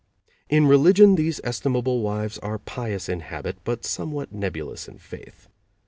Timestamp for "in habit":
3.07-3.57